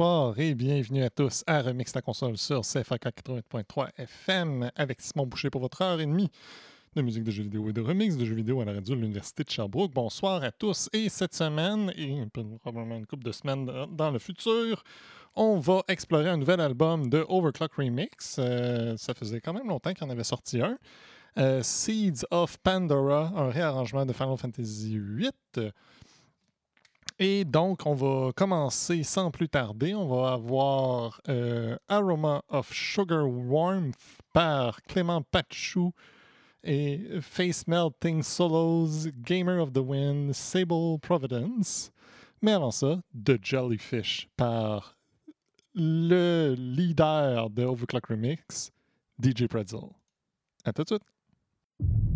Bonsoir 0.00 0.38
et 0.38 0.54
bienvenue 0.54 1.02
à 1.02 1.10
tous 1.10 1.44
à 1.46 1.60
Remix 1.60 1.92
ta 1.92 2.00
console 2.00 2.38
sur 2.38 2.62
CFAK 2.62 3.04
88.3 3.04 3.88
FM 3.98 4.70
avec 4.74 4.98
Simon 4.98 5.26
Boucher 5.26 5.50
pour 5.50 5.60
votre 5.60 5.82
heure 5.82 6.00
et 6.00 6.06
demie 6.06 6.30
de 6.96 7.02
musique 7.02 7.22
de 7.22 7.30
jeux 7.30 7.42
vidéo 7.42 7.68
et 7.68 7.74
de 7.74 7.82
remix 7.82 8.16
de 8.16 8.24
jeux 8.24 8.34
vidéo 8.34 8.62
à 8.62 8.64
la 8.64 8.72
radio 8.72 8.94
de 8.94 9.00
l'Université 9.02 9.44
de 9.44 9.50
Sherbrooke. 9.50 9.92
Bonsoir 9.92 10.42
à 10.42 10.52
tous 10.52 10.88
et 10.94 11.10
cette 11.10 11.34
semaine 11.34 11.92
et 11.98 12.24
probablement 12.62 12.96
une 12.96 13.04
couple 13.04 13.24
de 13.24 13.32
semaines 13.32 13.70
dans 13.90 14.10
le 14.10 14.18
futur, 14.18 14.82
on 15.36 15.58
va 15.58 15.82
explorer 15.88 16.30
un 16.30 16.38
nouvel 16.38 16.62
album 16.62 17.10
de 17.10 17.26
Overclock 17.28 17.74
Remix. 17.74 18.36
Euh, 18.38 18.96
ça 18.96 19.12
faisait 19.12 19.42
quand 19.42 19.52
même 19.52 19.68
longtemps 19.68 19.92
qu'il 19.92 20.06
en 20.06 20.10
avait 20.10 20.24
sorti 20.24 20.62
un. 20.62 20.78
Euh, 21.36 21.62
Seeds 21.62 22.24
of 22.30 22.56
Pandora, 22.60 23.34
un 23.36 23.50
réarrangement 23.50 24.06
de 24.06 24.14
Final 24.14 24.38
Fantasy 24.38 24.98
VIII. 24.98 25.72
Et 27.22 27.44
donc, 27.44 27.84
on 27.84 27.92
va 27.92 28.32
commencer 28.32 29.02
sans 29.02 29.30
plus 29.30 29.50
tarder. 29.50 29.94
On 29.94 30.08
va 30.08 30.32
avoir 30.32 31.20
euh, 31.28 31.76
Aroma 31.86 32.42
of 32.48 32.72
Sugar 32.72 33.28
Warmth 33.28 33.94
par 34.32 34.80
Clément 34.84 35.20
Pachou 35.20 35.92
et 36.64 37.20
Face 37.20 37.66
Melting 37.66 38.22
Solos, 38.22 39.10
Gamer 39.22 39.60
of 39.62 39.70
the 39.74 39.82
Wind, 39.84 40.32
Sable 40.32 40.98
Providence. 40.98 41.92
Mais 42.40 42.52
avant 42.52 42.70
ça, 42.70 43.02
The 43.12 43.34
Jellyfish 43.42 44.26
par 44.38 44.96
le 45.74 46.54
leader 46.56 47.50
de 47.50 47.64
Overclock 47.64 48.06
Remix, 48.06 48.72
DJ 49.22 49.46
Pretzel. 49.46 49.90
À 50.64 50.72
tout 50.72 50.84
de 50.84 50.88
suite. 50.88 52.09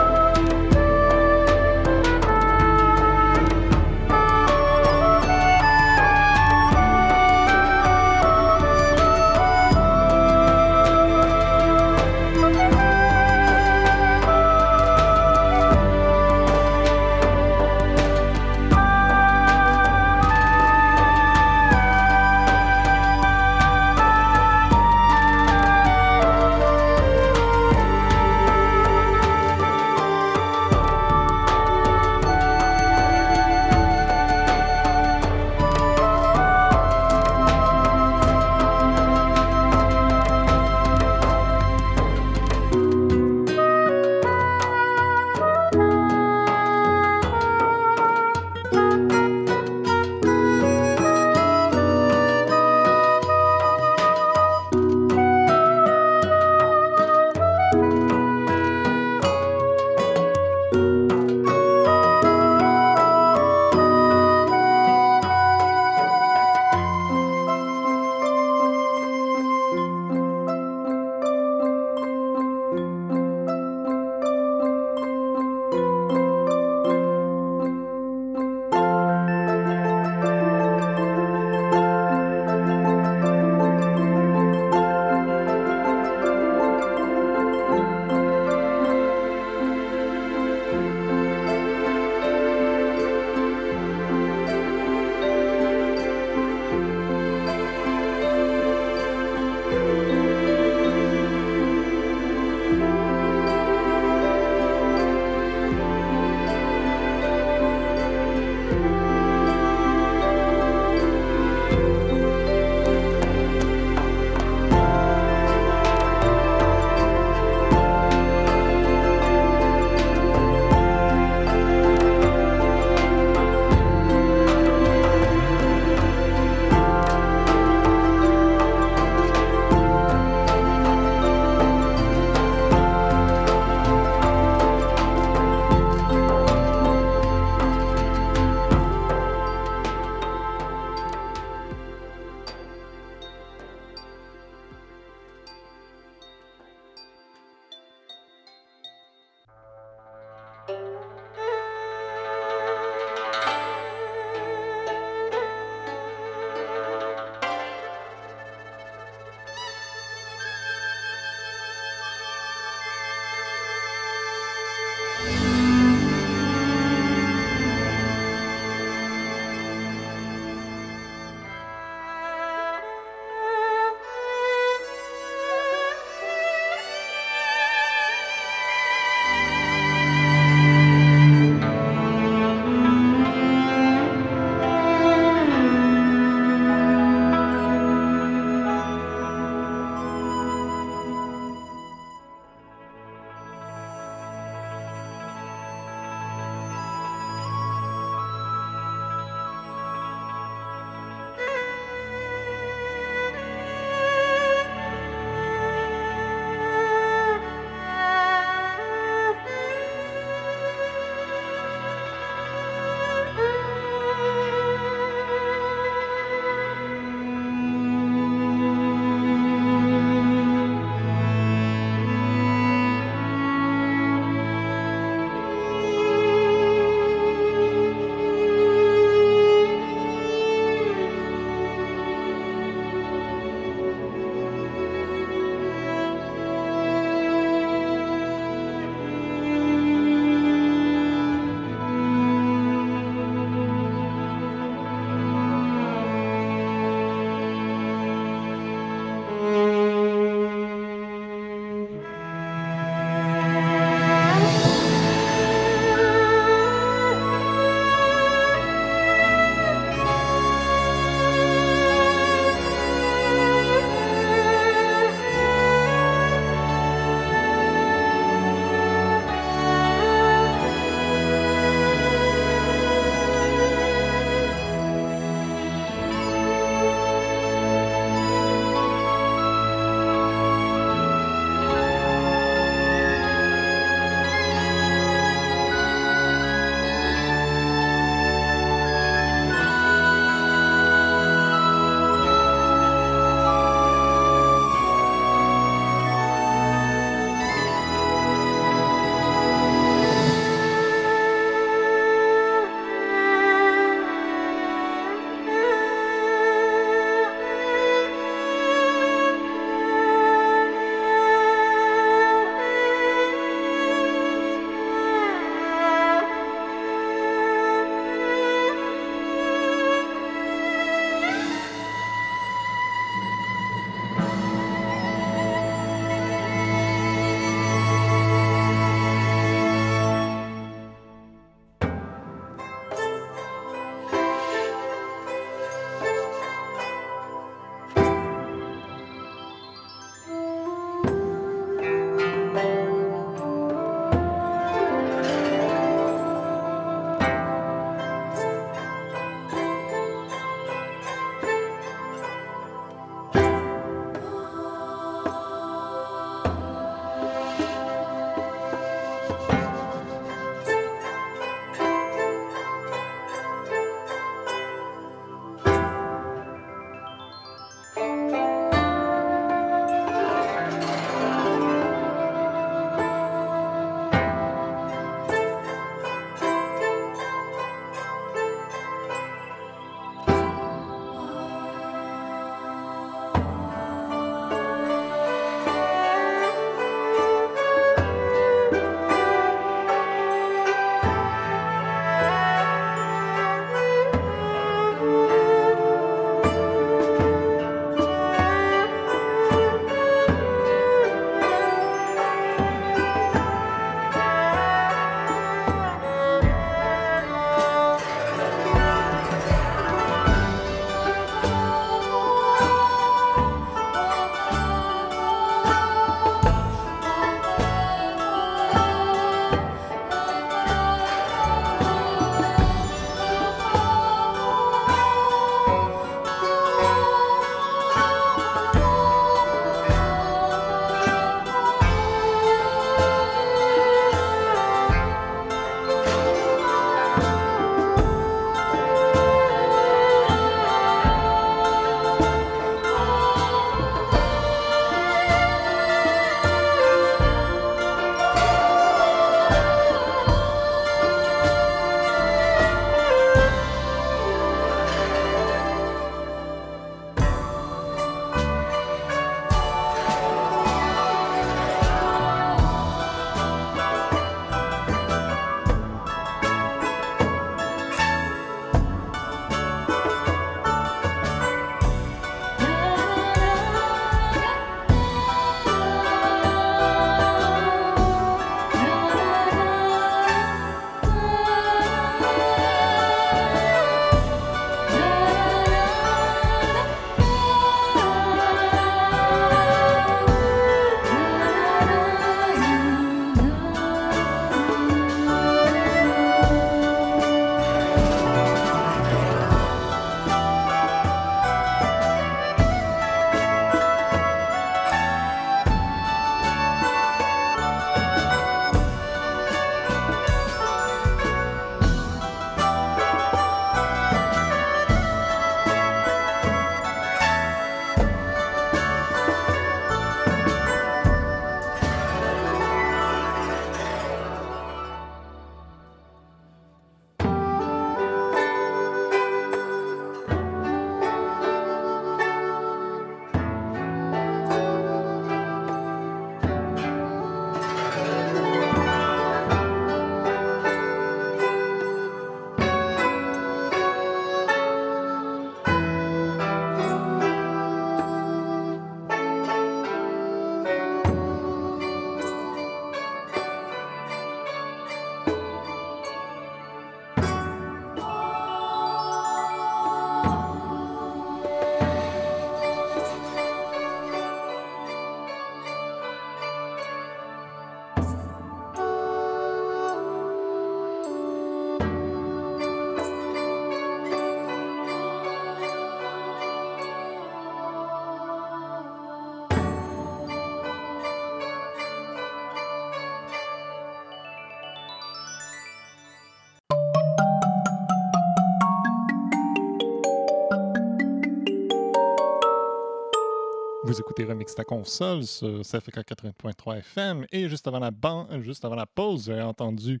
Écoutez 594.10 594.24
Remix 594.24 594.56
ta 594.56 594.64
console 594.64 595.22
sur 595.22 595.60
CFK 595.60 595.98
80.3 595.98 596.78
FM 596.78 597.26
et 597.30 597.48
juste 597.48 597.68
avant 597.68 597.78
la, 597.78 597.92
juste 598.40 598.64
avant 598.64 598.74
la 598.74 598.86
pause, 598.86 599.26
j'ai 599.26 599.40
entendu 599.40 600.00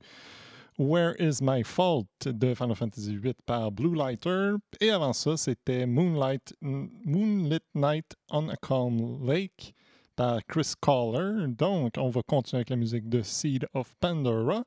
Where 0.76 1.14
is 1.20 1.38
My 1.40 1.62
Fault 1.62 2.08
de 2.26 2.52
Final 2.52 2.74
Fantasy 2.74 3.16
VIII 3.16 3.36
par 3.46 3.70
Blue 3.70 3.94
Lighter. 3.94 4.54
Et 4.80 4.90
avant 4.90 5.12
ça, 5.12 5.36
c'était 5.36 5.86
Moonlight, 5.86 6.52
Moonlit 6.60 7.60
Night 7.72 8.16
on 8.30 8.48
a 8.48 8.56
Calm 8.56 9.24
Lake 9.24 9.76
par 10.16 10.40
Chris 10.48 10.72
Caller. 10.80 11.46
Donc, 11.46 11.92
on 11.96 12.10
va 12.10 12.22
continuer 12.22 12.58
avec 12.58 12.70
la 12.70 12.76
musique 12.76 13.08
de 13.08 13.22
Seed 13.22 13.68
of 13.74 13.94
Pandora. 14.00 14.64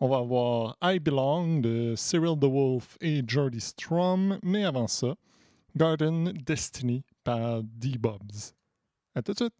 On 0.00 0.08
va 0.08 0.16
avoir 0.16 0.76
I 0.82 0.98
Belong 0.98 1.60
de 1.60 1.94
Cyril 1.96 2.36
the 2.40 2.50
Wolf 2.50 2.98
et 3.00 3.22
Jordy 3.24 3.60
Strum. 3.60 4.40
Mais 4.42 4.64
avant 4.64 4.88
ça, 4.88 5.14
Garden 5.76 6.32
Destiny 6.44 7.04
par 7.22 7.62
D-Bobs. 7.62 8.56
De 9.22 9.34
suite! 9.34 9.52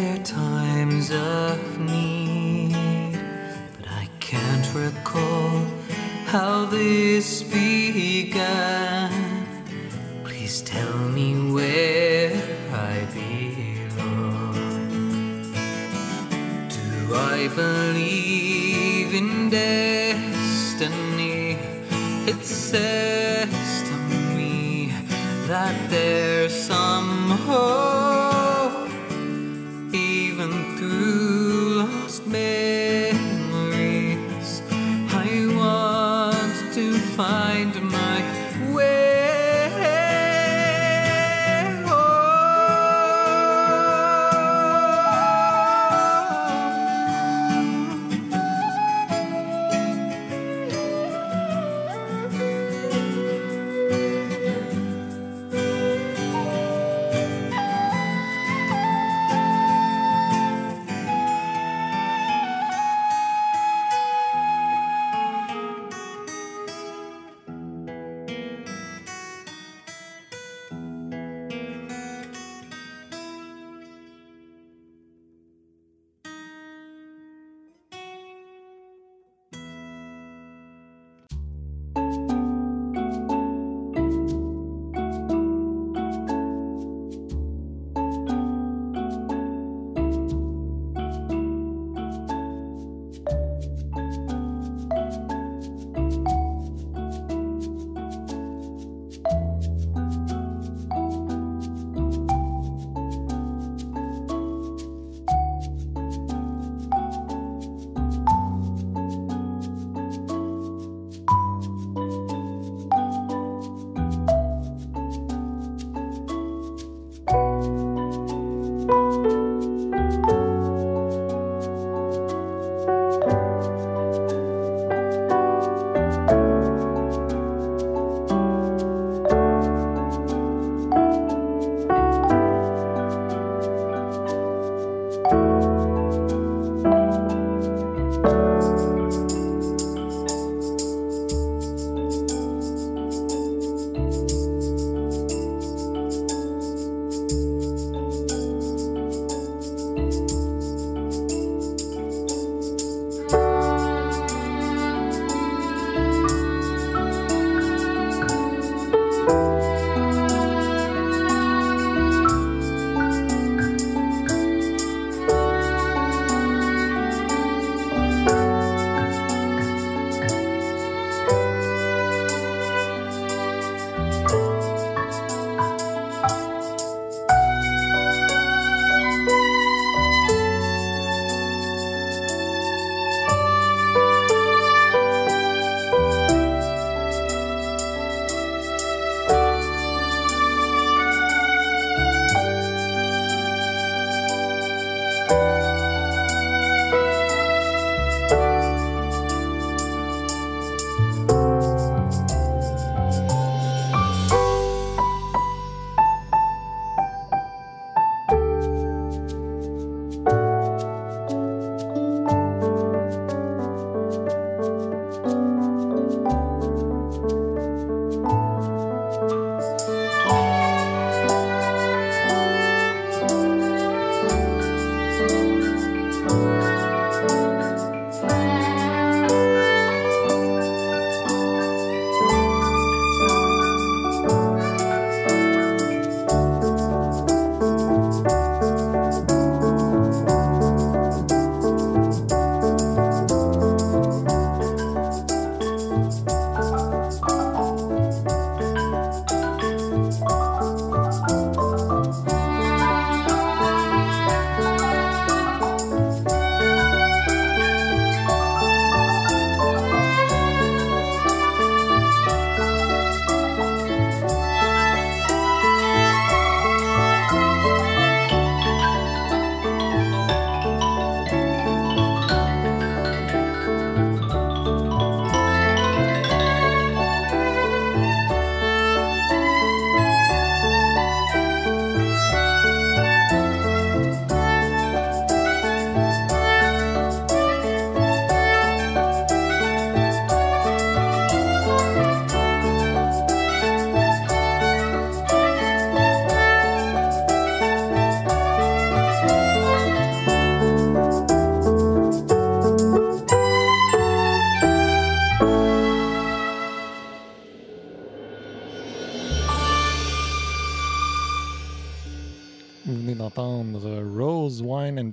their 0.00 0.18
times 0.18 1.10
of 1.10 1.78
need, 1.78 3.18
but 3.76 3.86
I 4.02 4.08
can't 4.18 4.68
recall 4.74 5.52
how 6.24 6.64
this 6.64 7.42
began. 7.42 9.10
Please 10.24 10.62
tell 10.62 10.98
me 11.18 11.28
where 11.52 12.32
I 12.72 12.94
belong. 13.18 14.54
Do 16.78 17.14
I 17.14 17.48
believe 17.62 19.10
in 19.20 19.50
destiny 19.50 20.78
itself? 22.26 23.09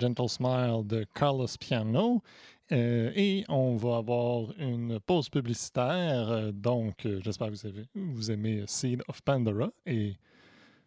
Gentle 0.00 0.28
Smile 0.28 0.82
de 0.84 1.06
Carlos 1.14 1.46
Piano. 1.58 2.22
Euh, 2.70 3.10
et 3.14 3.44
on 3.48 3.76
va 3.76 3.96
avoir 3.96 4.52
une 4.58 5.00
pause 5.00 5.30
publicitaire. 5.30 6.52
Donc, 6.52 7.06
euh, 7.06 7.20
j'espère 7.24 7.48
que 7.48 7.52
vous, 7.52 7.66
avez, 7.66 7.84
vous 7.94 8.30
aimez 8.30 8.64
Seed 8.66 9.02
of 9.08 9.22
Pandora. 9.22 9.70
Et 9.86 10.16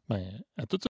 ben, 0.07 0.23
à 0.57 0.65
tout 0.65 0.77
de 0.77 0.83
suite. 0.83 0.90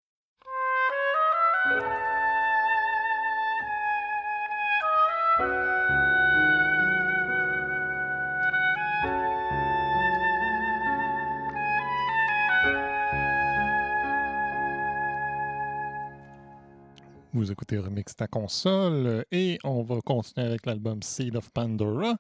Vous 17.47 17.53
écoutez 17.53 17.79
Remix 17.79 18.17
ta 18.17 18.27
console 18.27 19.25
et 19.31 19.57
on 19.63 19.85
va 19.85 20.01
continuer 20.01 20.49
avec 20.49 20.67
l'album 20.67 21.01
Seed 21.01 21.37
of 21.37 21.49
Pandora. 21.53 22.17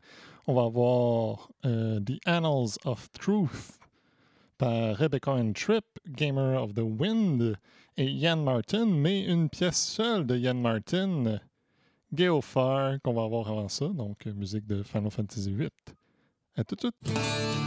On 0.47 0.55
va 0.55 0.62
avoir 0.62 1.51
euh, 1.65 1.99
The 1.99 2.21
Annals 2.27 2.79
of 2.85 3.11
Truth 3.11 3.81
par 4.57 4.95
Rebecca 4.97 5.33
and 5.33 5.55
Tripp, 5.55 5.85
Gamer 6.07 6.62
of 6.62 6.75
the 6.75 6.83
Wind 6.85 7.57
et 7.97 8.07
Ian 8.07 8.37
Martin, 8.37 8.87
mais 8.87 9.25
une 9.25 9.49
pièce 9.49 9.85
seule 9.85 10.25
de 10.25 10.37
Ian 10.37 10.55
Martin, 10.55 11.41
Geofar, 12.15 13.01
qu'on 13.03 13.12
va 13.12 13.25
avoir 13.25 13.49
avant 13.49 13.69
ça, 13.69 13.89
donc 13.89 14.27
musique 14.27 14.69
de 14.69 14.85
Final 14.85 15.11
Fantasy 15.11 15.53
VIII. 15.53 15.71
À 16.57 16.62
tout 16.62 16.77
de 16.77 16.83
suite! 16.83 17.65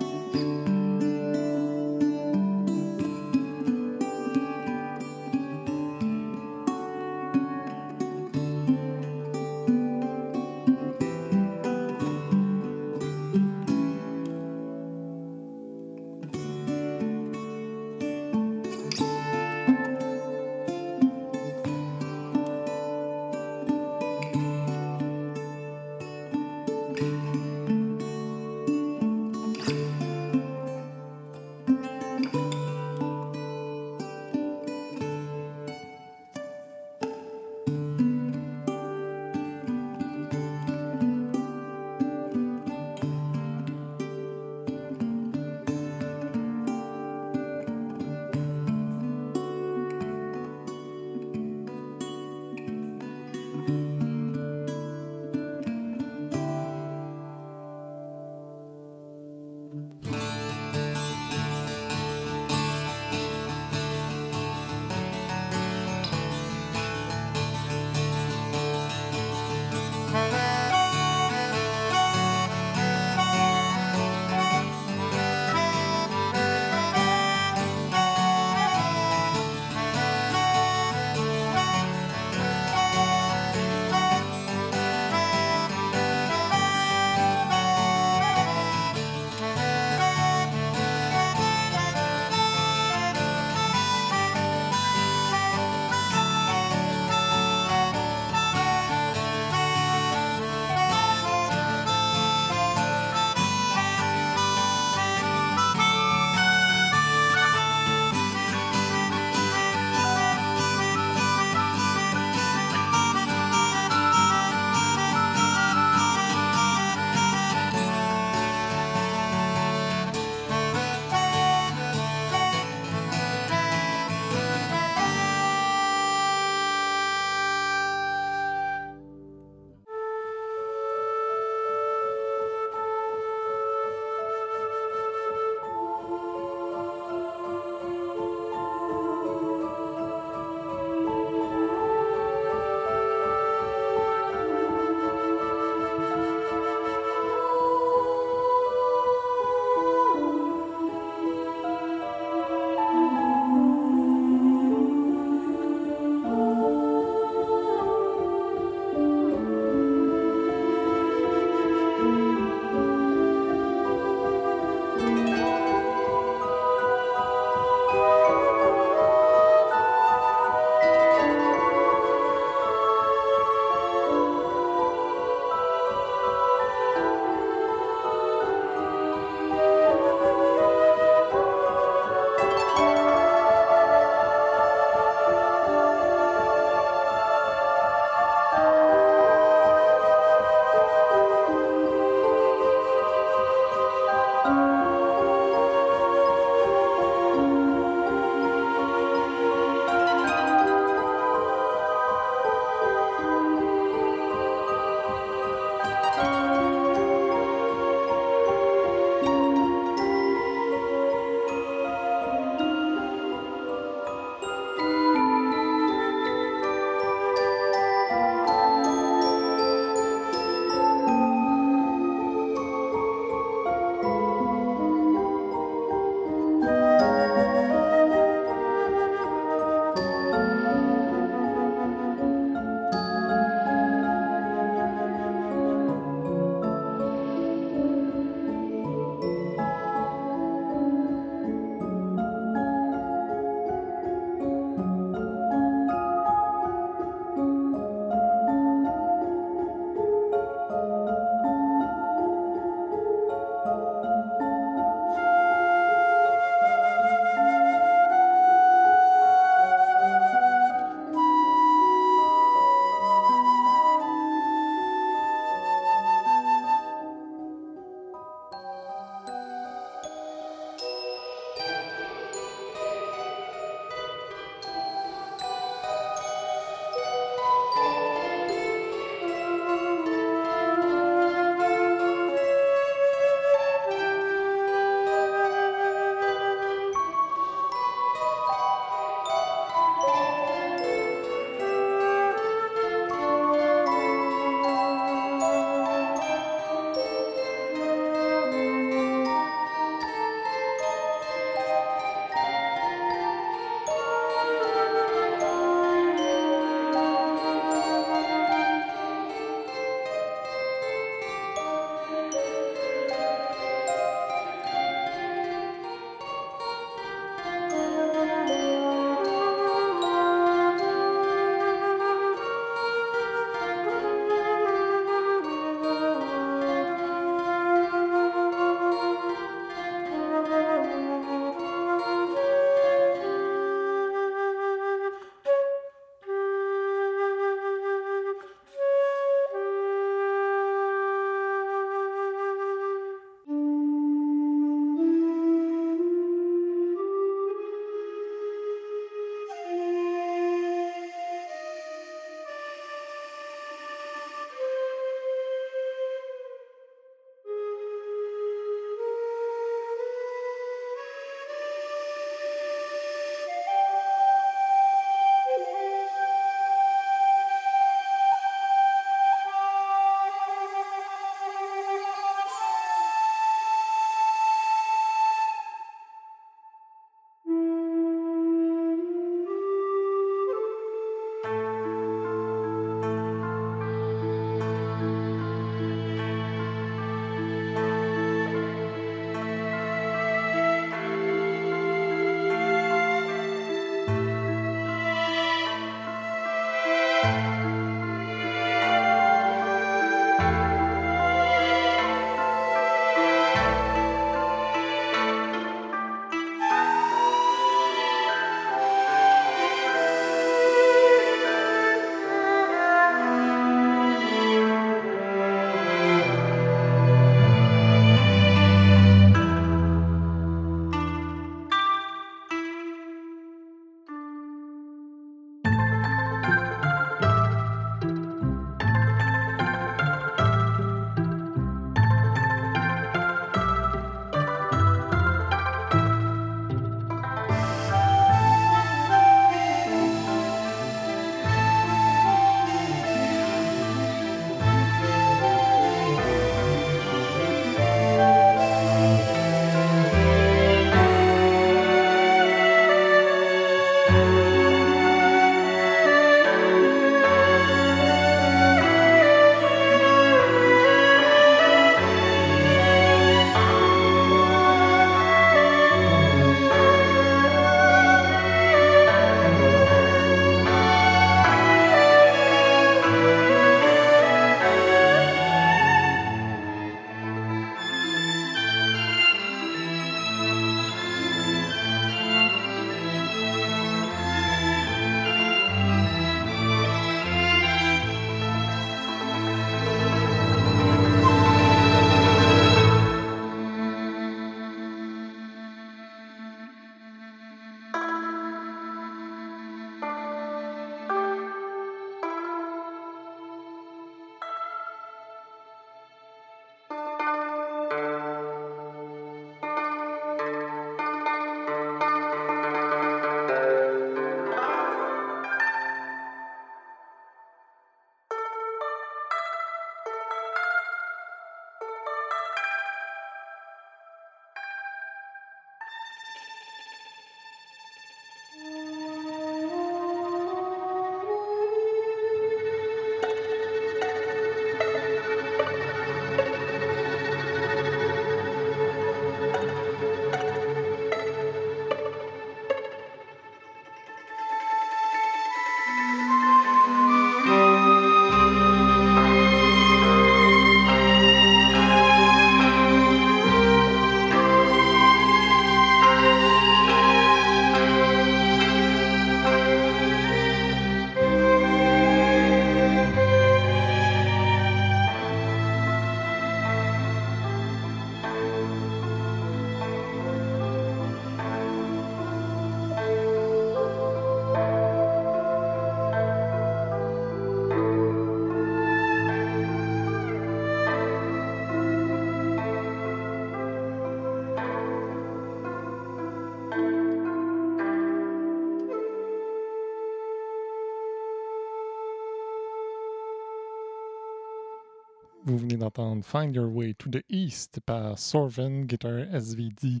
D'entendre 595.82 596.24
Find 596.24 596.54
Your 596.54 596.72
Way 596.72 596.94
to 596.94 597.10
the 597.10 597.24
East 597.28 597.80
par 597.84 598.16
Sorven, 598.16 598.86
Guitar 598.86 599.26
SVD 599.32 600.00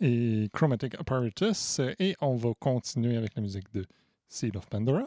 et 0.00 0.48
Chromatic 0.52 0.94
Apparatus. 0.94 1.80
Et 1.98 2.16
on 2.20 2.34
va 2.36 2.52
continuer 2.58 3.16
avec 3.16 3.34
la 3.36 3.42
musique 3.42 3.70
de 3.74 3.84
Seal 4.28 4.56
of 4.56 4.66
Pandora. 4.68 5.06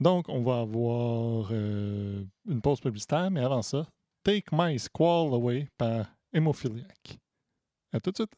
Donc, 0.00 0.28
on 0.28 0.42
va 0.42 0.60
avoir 0.60 1.48
euh, 1.50 2.22
une 2.48 2.60
pause 2.60 2.80
publicitaire, 2.80 3.30
mais 3.32 3.40
avant 3.40 3.62
ça, 3.62 3.86
Take 4.22 4.46
My 4.52 4.78
Squall 4.78 5.34
Away 5.34 5.68
par 5.76 6.06
Hémophiliac. 6.32 7.18
À 7.92 7.98
tout 7.98 8.12
de 8.12 8.16
suite! 8.16 8.37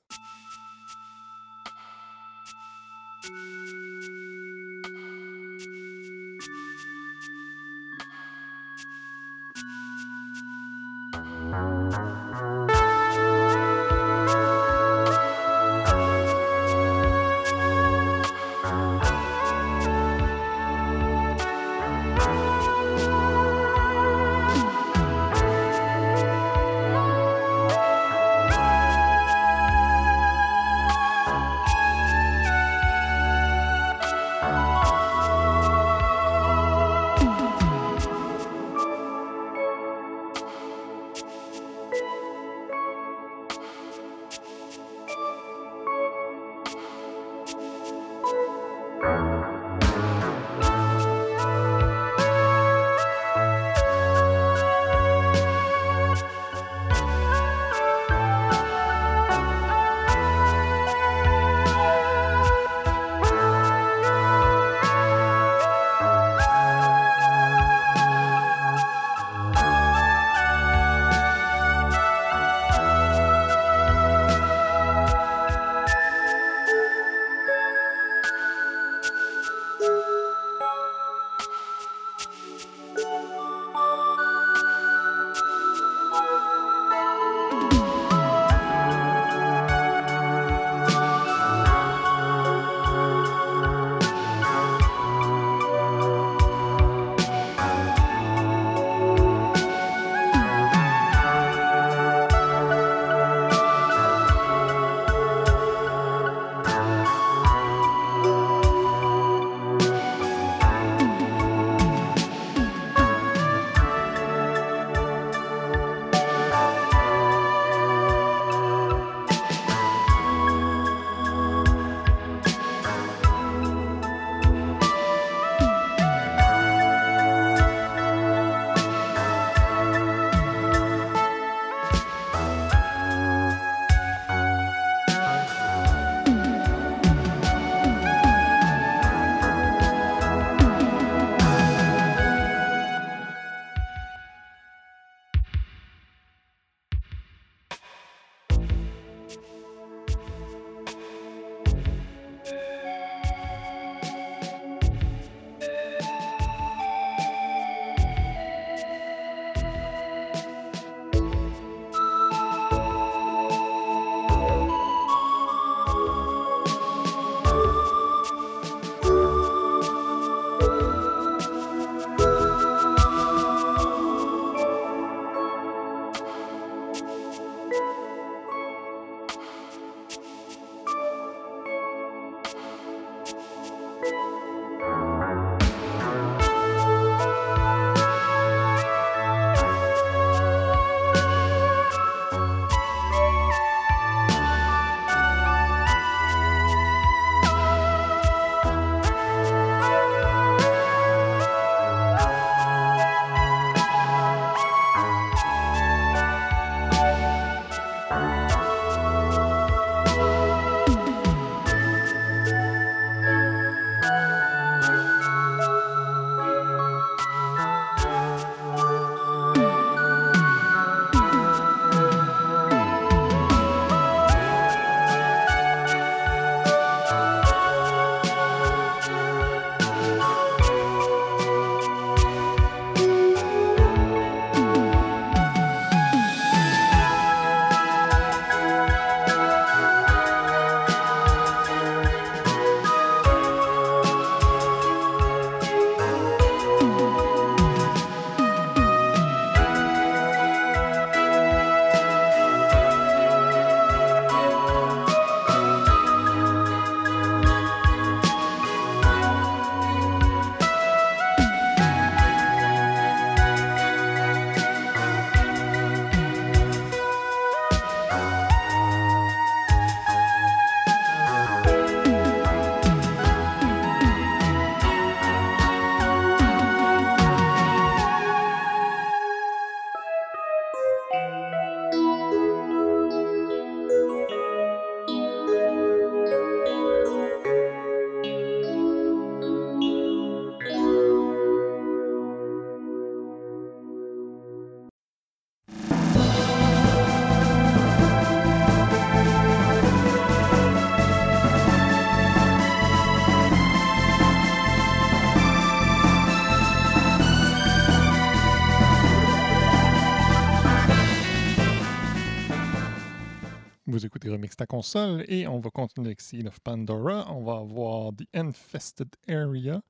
Remix 314.41 314.57
ta 314.57 314.65
console 314.65 315.23
et 315.29 315.47
on 315.47 315.61
va 315.61 315.69
continuer 315.69 316.09
avec 316.09 316.23
Seal 316.23 316.49
of 316.49 316.61
Pandora. 316.61 317.27
On 317.31 317.45
va 317.45 317.59
avoir 317.59 318.13
The 318.15 318.25
Infested 318.35 319.09
Area 319.29 319.83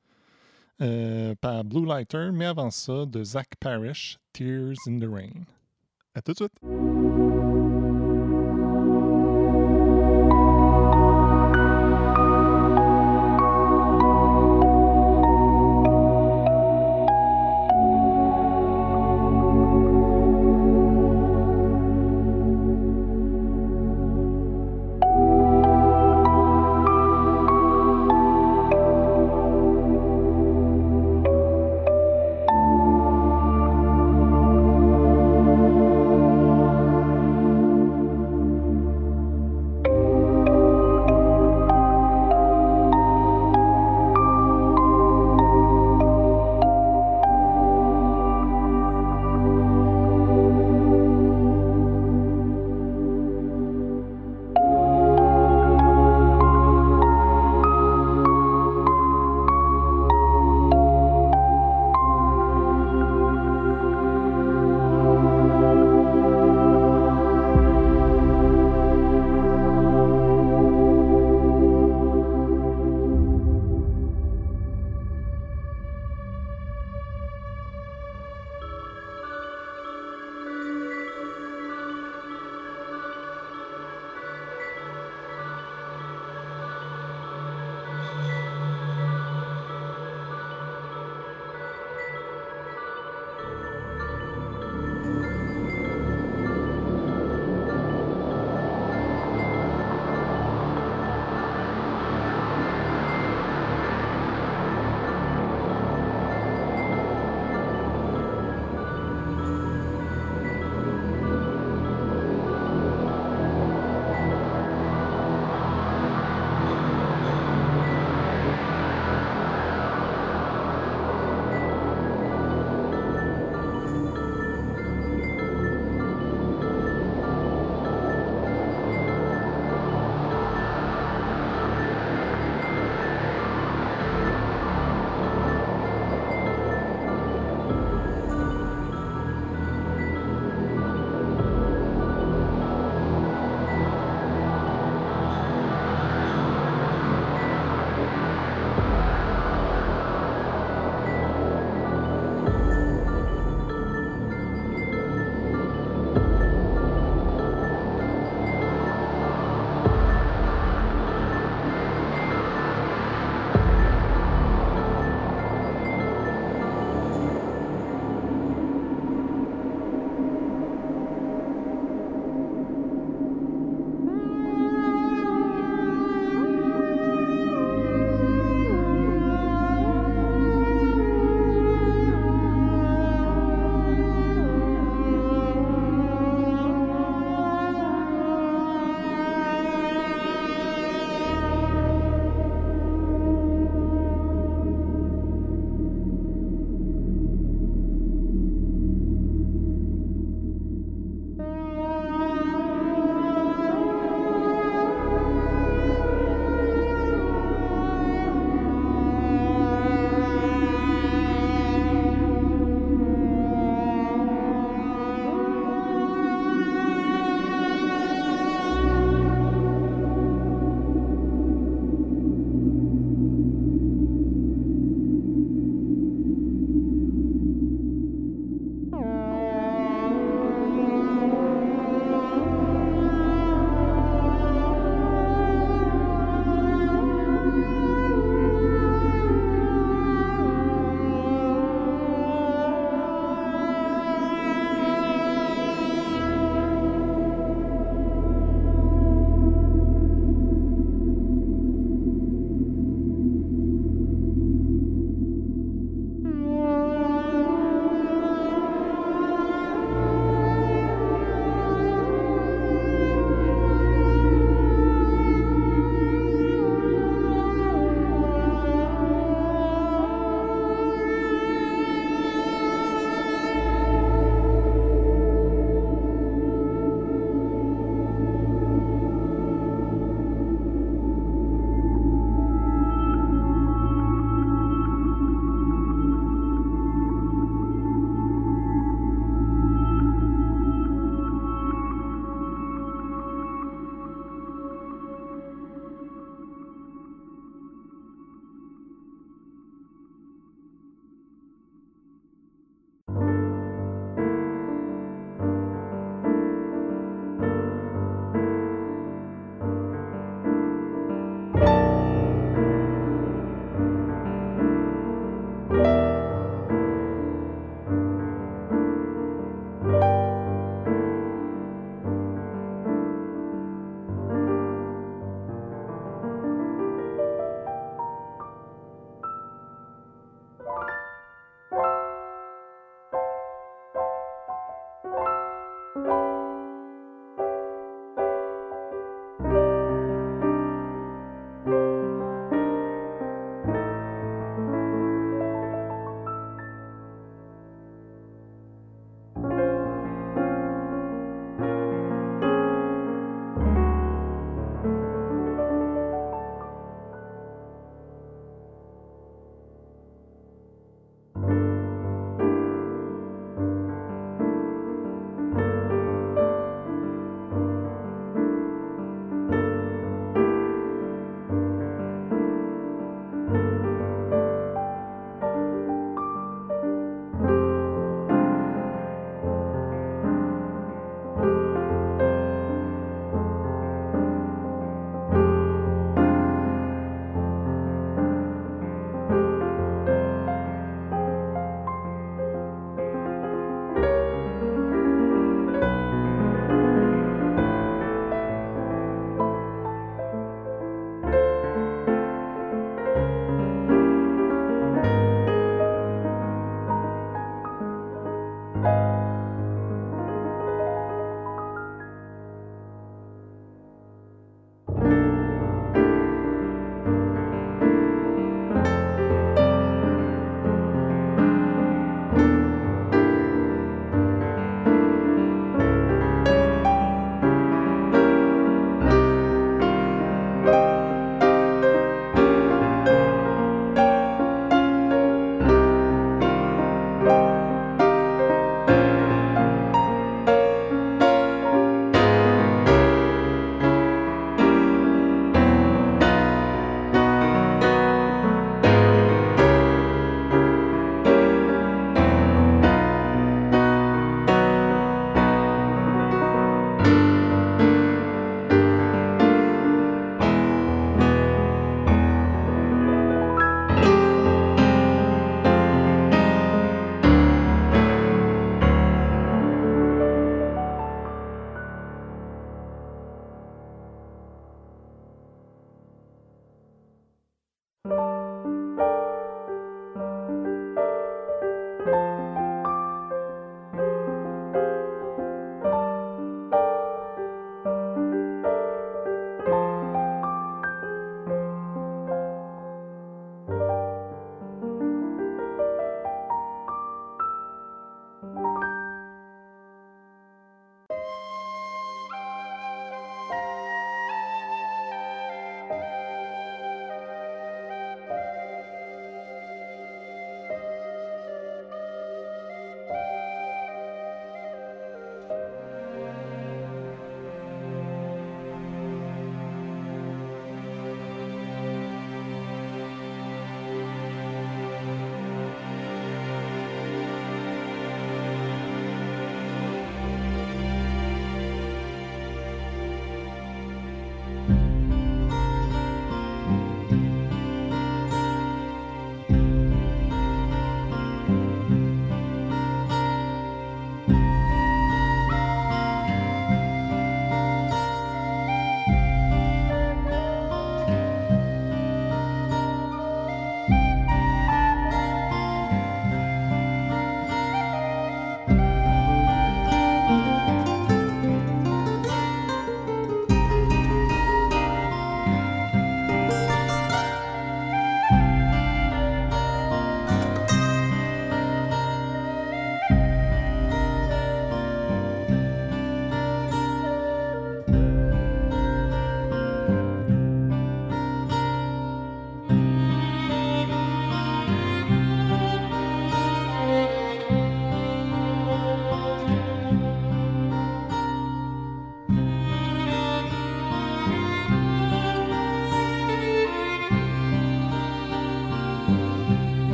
euh, 0.82 1.36
par 1.40 1.62
Blue 1.62 1.86
Lighter, 1.86 2.30
mais 2.32 2.46
avant 2.46 2.72
ça, 2.72 3.06
de 3.06 3.22
Zach 3.22 3.50
Parrish, 3.60 4.18
Tears 4.32 4.74
in 4.88 4.98
the 4.98 5.08
Rain. 5.08 5.44
À 6.16 6.20
tout 6.20 6.32
de 6.32 6.36
suite! 6.38 7.19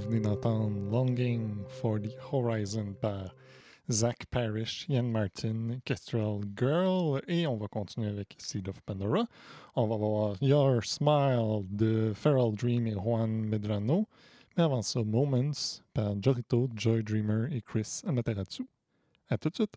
Venez 0.00 0.20
d'entendre 0.20 0.76
Longing 0.90 1.64
for 1.68 1.98
the 2.00 2.10
Horizon 2.32 2.94
par 3.00 3.34
Zach 3.90 4.26
Parrish, 4.30 4.86
Ian 4.88 5.10
Martin, 5.10 5.80
Kestrel 5.84 6.40
Girl, 6.56 7.20
et 7.28 7.46
on 7.46 7.56
va 7.56 7.66
continuer 7.68 8.08
avec 8.08 8.36
Seed 8.38 8.68
of 8.68 8.80
Pandora. 8.82 9.26
On 9.76 9.86
va 9.86 9.96
voir 9.96 10.36
Your 10.40 10.84
Smile 10.84 11.66
de 11.68 12.12
Feral 12.14 12.54
Dream 12.54 12.86
et 12.86 12.94
Juan 12.94 13.28
Medrano. 13.28 14.06
Mais 14.56 14.64
avant 14.64 14.82
ça, 14.82 15.02
Moments 15.02 15.82
par 15.92 16.14
Jorito, 16.22 16.68
Joy 16.74 17.02
Dreamer 17.02 17.52
et 17.52 17.60
Chris 17.60 18.02
Amaterasu. 18.06 18.66
À 19.28 19.38
tout 19.38 19.50
de 19.50 19.54
suite! 19.54 19.74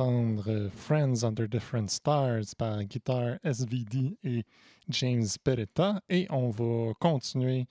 Euh, 0.00 0.68
Friends 0.70 1.24
Under 1.24 1.48
Different 1.48 1.88
Stars 1.90 2.54
par 2.56 2.84
Guitar 2.84 3.38
SVD 3.44 4.16
et 4.24 4.44
James 4.88 5.26
Peretta. 5.42 6.00
Et 6.08 6.26
on 6.30 6.50
va 6.50 6.92
continuer 7.00 7.66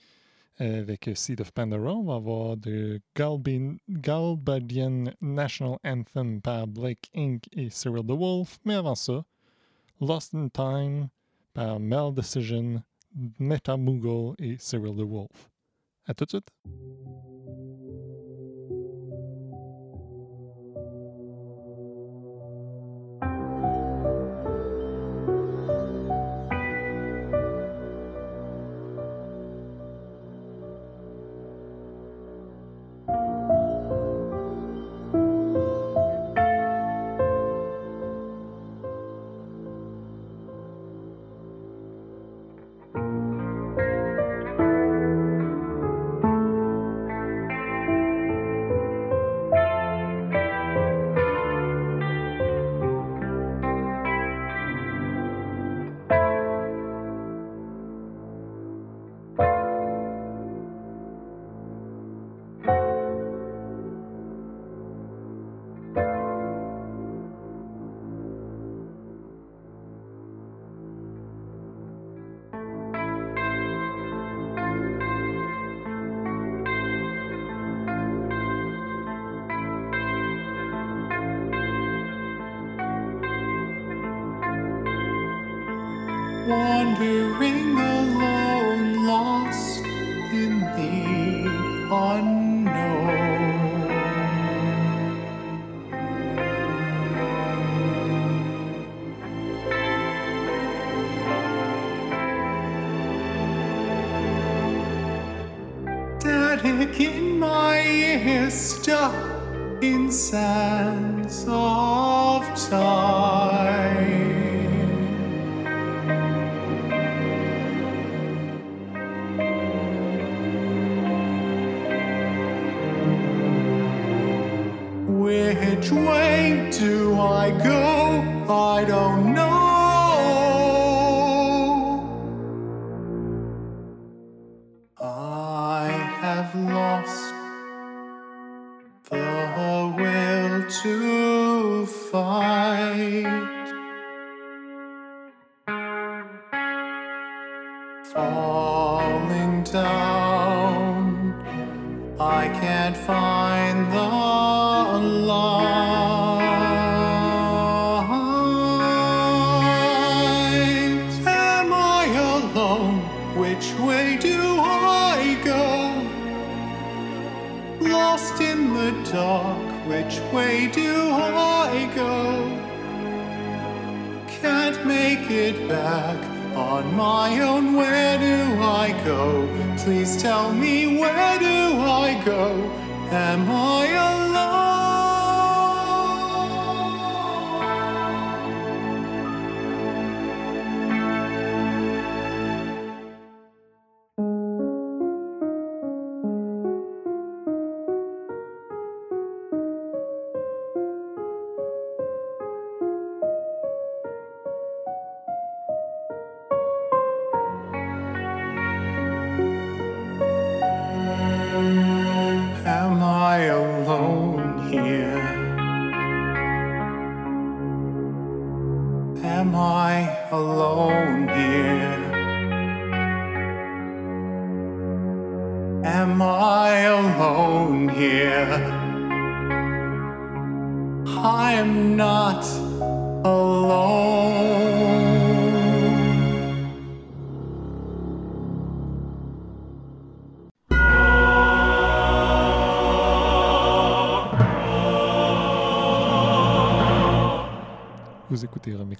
euh, 0.60 0.80
avec 0.80 1.08
Seed 1.14 1.40
of 1.40 1.52
Pandora. 1.52 1.94
On 1.94 2.04
va 2.04 2.14
avoir 2.16 2.56
de 2.56 3.00
Galbadian 3.14 5.04
National 5.20 5.78
Anthem 5.84 6.40
par 6.40 6.66
Blake 6.66 7.10
Inc. 7.14 7.44
et 7.52 7.70
Cyril 7.70 8.04
the 8.04 8.12
Wolf. 8.12 8.58
Mais 8.64 8.74
avant 8.74 8.94
ça, 8.94 9.24
Lost 10.00 10.34
in 10.34 10.48
Time 10.48 11.08
par 11.54 11.78
Mel 11.78 12.12
Decision, 12.12 12.82
Meta 13.38 13.76
Moogle 13.76 14.34
et 14.38 14.56
Cyril 14.58 14.94
the 14.96 15.06
Wolf. 15.08 15.50
À 16.06 16.14
tout 16.14 16.24
de 16.24 16.30
suite. 16.30 16.50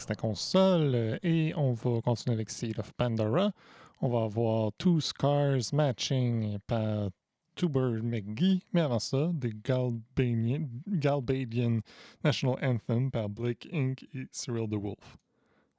ta 0.07 0.15
console. 0.15 0.95
Euh, 0.95 1.19
et 1.23 1.53
on 1.57 1.73
va 1.73 2.01
continuer 2.01 2.35
avec 2.35 2.51
Seed 2.51 2.79
of 2.79 2.93
Pandora. 2.93 3.53
On 4.01 4.09
va 4.09 4.25
avoir 4.25 4.73
Two 4.79 5.01
Scars 5.01 5.73
Matching 5.73 6.59
par 6.67 7.11
Tuber 7.55 8.01
McGee. 8.03 8.63
Mais 8.73 8.83
avant 8.83 8.99
ça, 8.99 9.31
des 9.33 9.53
Galbanian, 9.65 10.69
Galbadian 10.87 11.81
National 12.23 12.57
Anthem 12.63 13.11
par 13.11 13.29
Blake 13.29 13.69
Inc. 13.73 14.07
et 14.15 14.27
Cyril 14.31 14.69
DeWolf. 14.69 15.17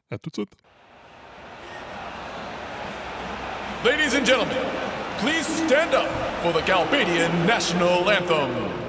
À 0.09 0.17
tout 0.17 0.29
de 0.29 0.35
suite. 0.35 0.55
Ladies 3.85 4.15
and 4.15 4.25
gentlemen, 4.25 4.57
please 5.19 5.45
stand 5.45 5.93
up 5.93 6.09
for 6.41 6.51
the 6.51 6.65
Galbadian 6.65 7.45
National 7.45 8.09
Anthem. 8.09 8.86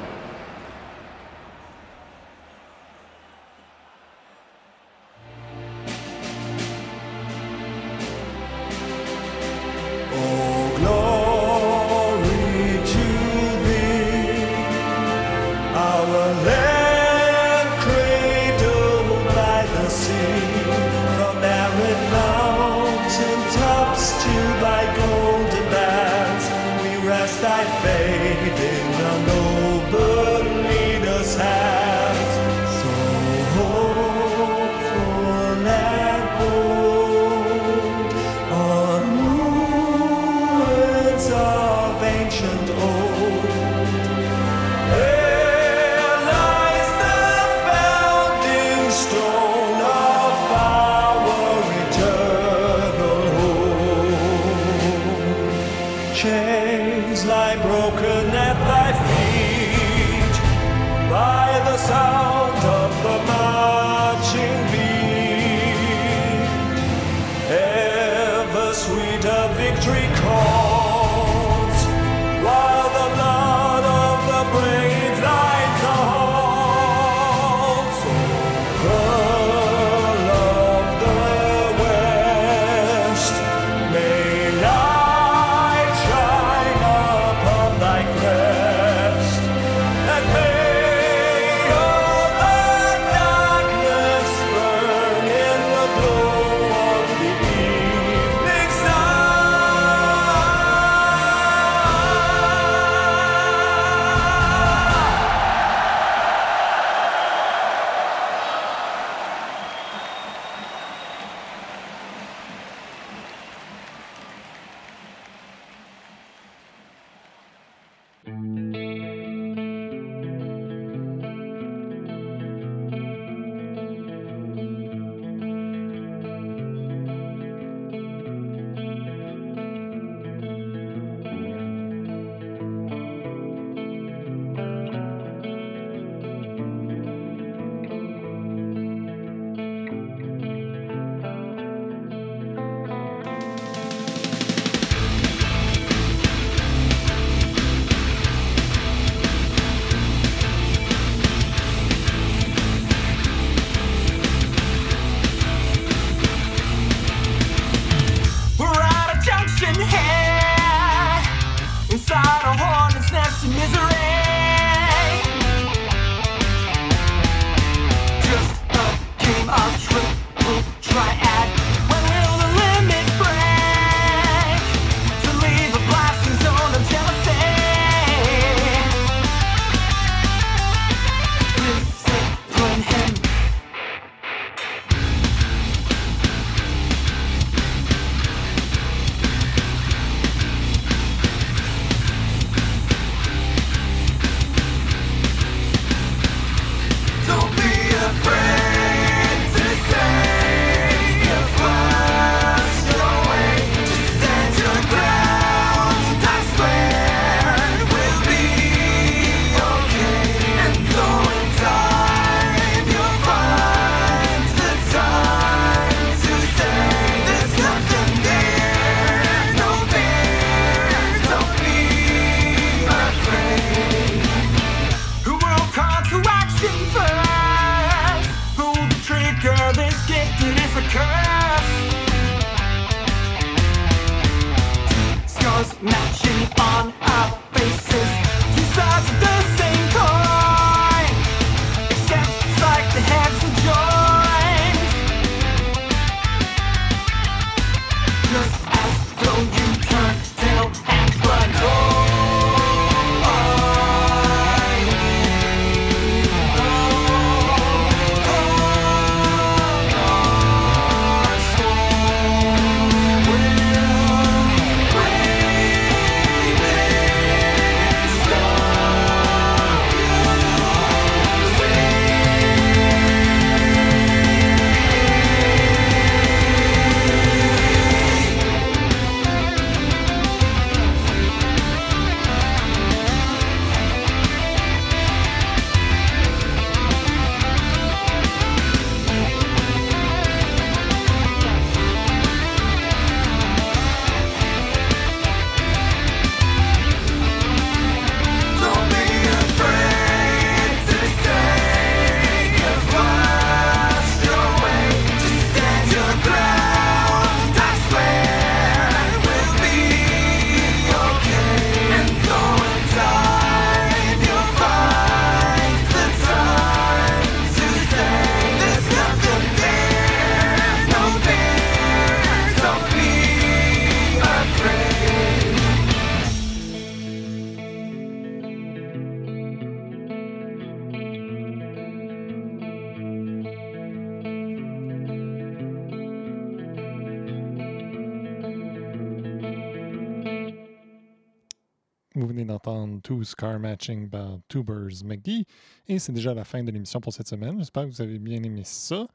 Bluetooth 343.08 343.34
Car 343.34 343.58
Matching 343.58 344.08
par 344.08 344.38
Tubers 344.48 345.04
McGee. 345.04 345.46
Et 345.86 345.98
c'est 345.98 346.12
déjà 346.12 346.34
la 346.34 346.44
fin 346.44 346.62
de 346.62 346.70
l'émission 346.70 347.00
pour 347.00 347.12
cette 347.12 347.28
semaine. 347.28 347.58
J'espère 347.58 347.84
que 347.84 347.90
vous 347.90 348.02
avez 348.02 348.18
bien 348.18 348.42
aimé 348.42 348.62
ça. 348.64 349.06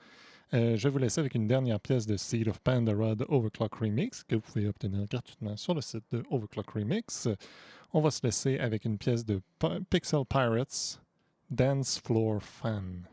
Euh, 0.54 0.78
je 0.78 0.84
vais 0.84 0.90
vous 0.90 1.00
laisser 1.00 1.20
avec 1.20 1.34
une 1.36 1.48
dernière 1.48 1.80
pièce 1.80 2.06
de 2.06 2.16
Seed 2.18 2.48
of 2.48 2.60
Pandora 2.60 3.16
de 3.16 3.26
Overclock 3.28 3.74
Remix 3.76 4.24
que 4.24 4.36
vous 4.36 4.42
pouvez 4.42 4.68
obtenir 4.68 5.06
gratuitement 5.06 5.58
sur 5.58 5.74
le 5.74 5.82
site 5.82 6.04
de 6.12 6.24
Overclock 6.30 6.70
Remix. 6.72 7.28
On 7.92 8.02
va 8.02 8.12
se 8.12 8.22
laisser 8.24 8.60
avec 8.60 8.86
une 8.86 8.98
pièce 8.98 9.26
de 9.26 9.42
Pixel 9.90 10.26
Pirates, 10.28 11.02
Dance 11.50 12.00
Floor 12.04 12.42
Fan. 12.42 13.08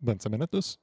Bonne 0.00 0.20
semaine 0.20 0.42
à 0.42 0.46
tous! 0.46 0.78